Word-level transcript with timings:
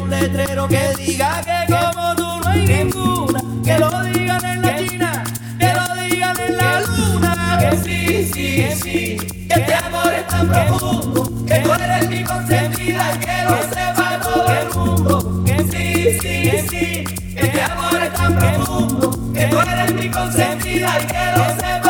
un 0.00 0.10
letrero 0.10 0.68
que 0.68 0.92
diga 0.98 1.40
que 1.42 1.72
como 1.72 2.14
tú 2.14 2.40
no 2.40 2.48
hay 2.48 2.66
ninguna, 2.66 3.40
que 3.64 3.78
lo 3.78 4.02
digan 4.02 4.44
en 4.44 4.62
la 4.62 4.70
esquina, 4.78 5.24
que 5.58 5.72
lo 5.72 6.02
digan 6.02 6.36
en 6.40 6.56
la 6.56 6.80
luna, 6.80 7.58
que 7.60 7.76
sí, 7.78 8.30
sí, 8.32 8.68
sí, 8.82 9.16
que 9.48 9.54
este 9.60 9.74
amor 9.74 10.12
es 10.12 10.26
tan 10.26 10.48
profundo, 10.48 11.46
que 11.46 11.54
tú 11.60 11.72
eres 11.72 12.08
mi 12.08 12.24
consentida, 12.24 13.14
y 13.14 13.18
que 13.18 13.42
lo 13.44 13.62
sepa 13.74 14.20
todo 14.22 14.46
el 14.60 14.74
mundo, 14.74 15.44
que 15.44 15.58
sí, 15.64 16.18
sí, 16.20 16.66
sí, 16.68 17.04
que 17.34 17.46
este 17.46 17.62
amor 17.62 18.02
es 18.02 18.12
tan 18.12 18.34
profundo, 18.34 19.32
que 19.32 19.46
tú 19.46 19.60
eres 19.60 19.94
mi 19.94 20.10
consentida, 20.10 20.98
que 21.06 21.38
lo 21.38 21.44
sepa 21.60 21.85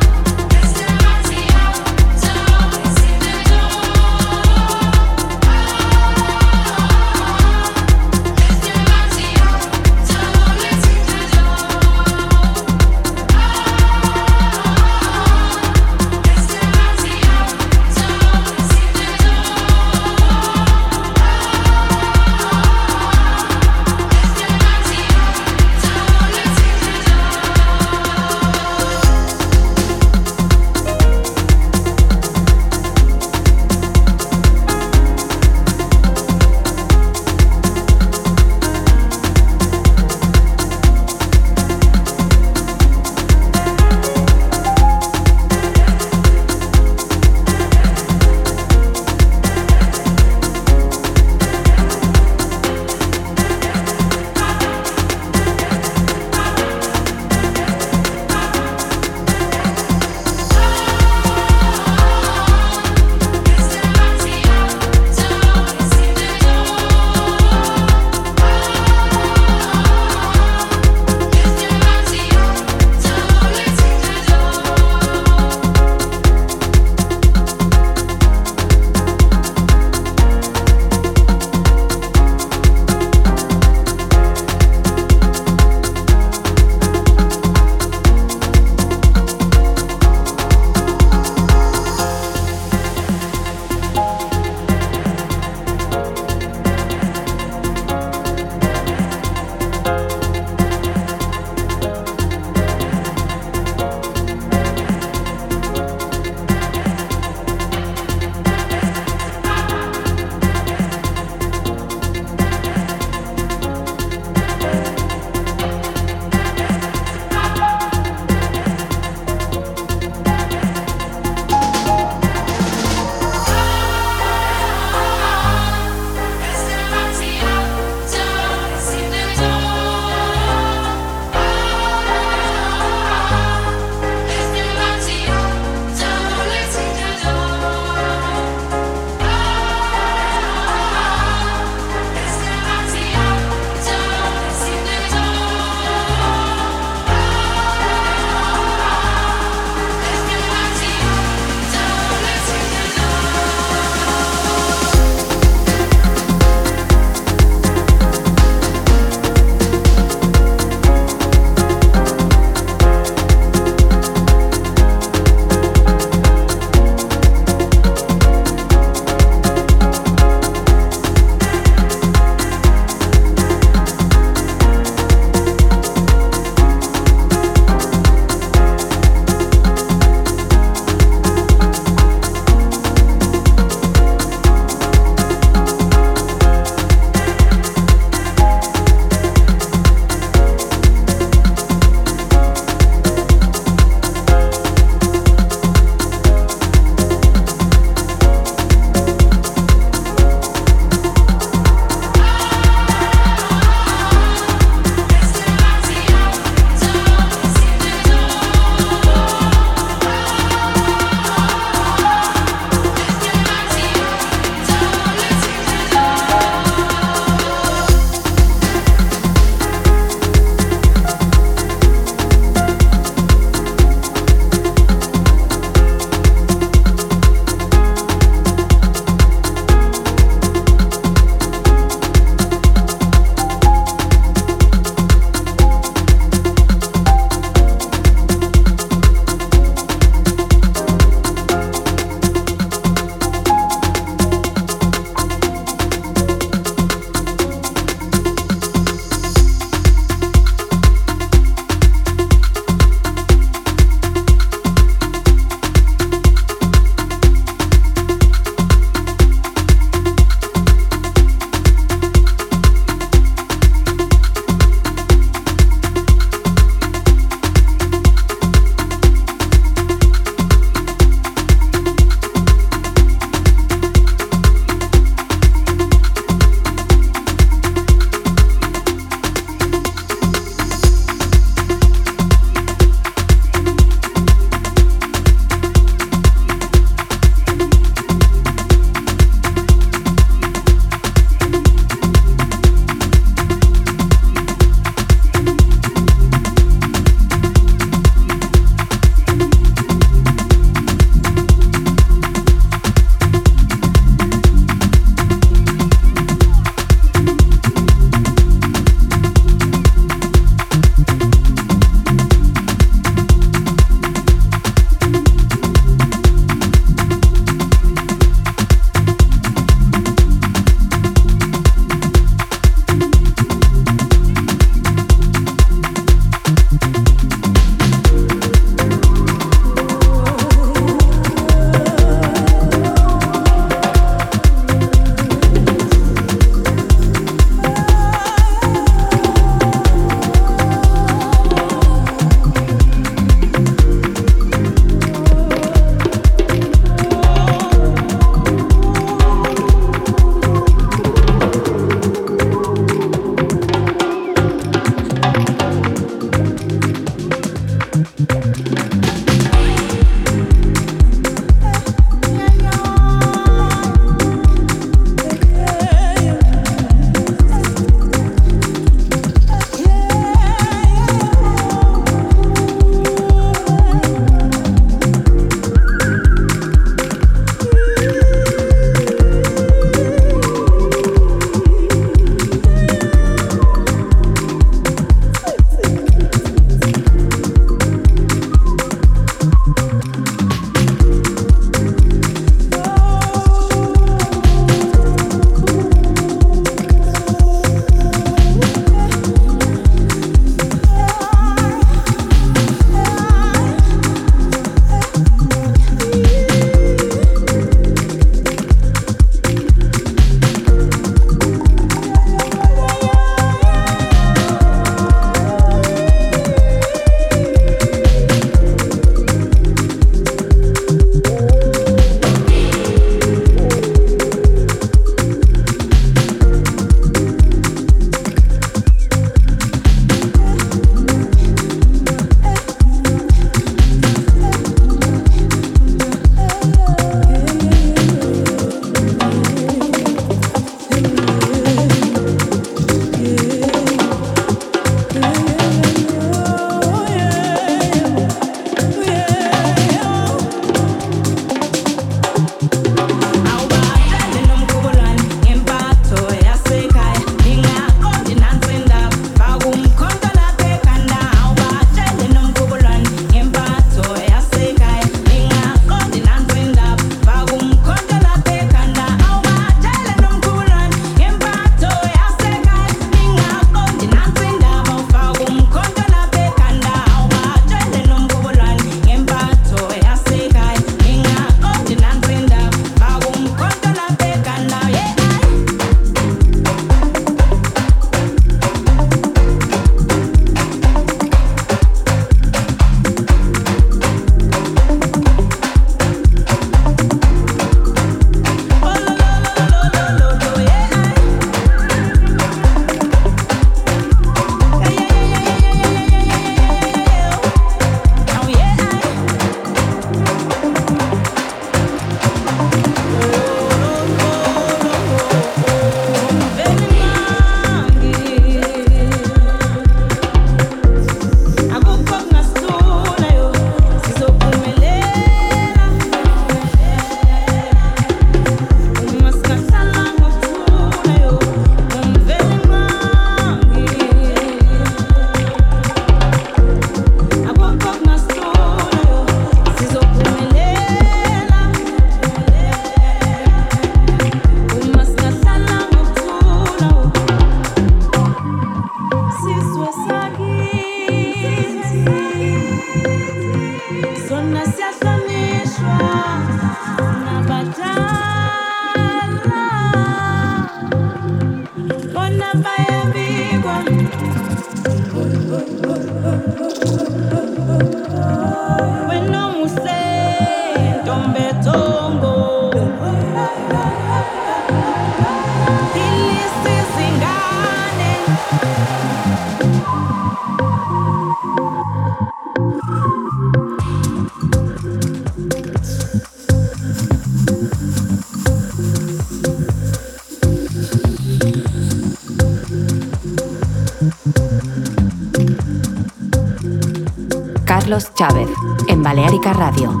Radio. 599.53 600.00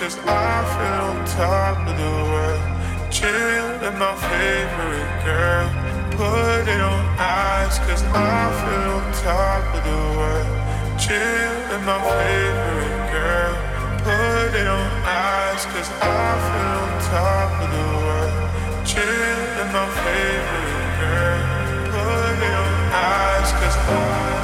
Cause 0.00 0.16
I 0.24 0.64
feel 0.72 1.12
on 1.12 1.18
top 1.28 1.76
of 1.86 1.92
the 1.92 2.14
world. 2.32 2.64
Chill 3.12 3.68
in 3.84 3.94
my 4.00 4.16
favorite 4.16 5.12
girl. 5.28 5.68
Put 6.16 6.64
it 6.72 6.80
on 6.80 7.04
ice, 7.20 7.76
cause 7.84 8.02
I 8.08 8.48
feel 8.60 8.96
on 8.96 9.04
top 9.20 9.62
of 9.76 9.82
the 9.84 10.00
world. 10.16 10.48
Chill 10.96 11.56
in 11.76 11.84
my 11.84 12.00
favorite 12.16 13.12
girl. 13.12 13.52
Put 14.00 14.56
it 14.56 14.68
on 14.72 14.88
ice, 15.04 15.64
cause 15.68 15.90
I 16.00 16.28
feel 16.48 16.80
on 16.80 16.92
top 17.12 17.50
of 17.60 17.68
the 17.76 17.88
world. 18.00 18.32
Chill 18.88 19.04
in 19.04 19.68
my 19.68 19.84
favorite 20.00 20.92
girl. 20.96 21.40
Put 21.92 22.40
it 22.48 22.56
on 22.64 22.72
ice, 22.88 23.52
cause 23.52 23.76
ice, 23.84 24.39